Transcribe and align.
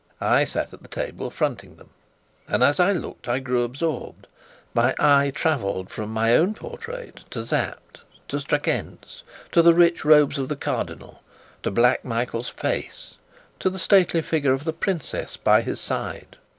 I 0.19 0.45
sat 0.45 0.73
at 0.73 0.81
the 0.81 0.87
table 0.87 1.29
fronting 1.29 1.75
them; 1.75 1.91
and, 2.47 2.63
as 2.63 2.79
I 2.79 2.91
looked, 2.91 3.27
I 3.27 3.37
grew 3.37 3.61
absorbed. 3.63 4.25
My 4.73 4.95
eye 4.97 5.29
travelled 5.31 5.91
from 5.91 6.11
my 6.11 6.35
own 6.35 6.55
portrait 6.55 7.17
to 7.29 7.45
Sapt, 7.45 8.01
to 8.29 8.39
Strakencz, 8.39 9.21
to 9.51 9.61
the 9.61 9.75
rich 9.75 10.03
robes 10.03 10.39
of 10.39 10.49
the 10.49 10.55
Cardinal, 10.55 11.21
to 11.61 11.69
Black 11.69 12.03
Michael's 12.03 12.49
face, 12.49 13.17
to 13.59 13.69
the 13.69 13.77
stately 13.77 14.23
figure 14.23 14.53
of 14.53 14.63
the 14.63 14.73
princess 14.73 15.37
by 15.37 15.61
his 15.61 15.79
side. 15.79 16.39